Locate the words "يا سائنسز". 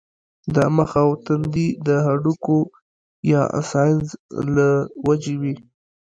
3.31-4.07